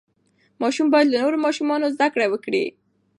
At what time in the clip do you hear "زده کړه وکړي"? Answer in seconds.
1.95-2.65